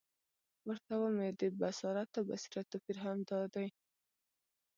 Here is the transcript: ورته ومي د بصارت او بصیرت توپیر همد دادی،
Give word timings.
ورته 0.67 0.93
ومي 0.97 1.29
د 1.39 1.41
بصارت 1.59 2.09
او 2.17 2.23
بصیرت 2.29 2.65
توپیر 2.71 2.97
همد 3.05 3.25
دادی، 3.31 3.67